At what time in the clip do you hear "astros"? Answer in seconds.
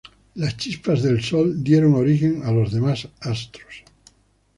3.19-3.83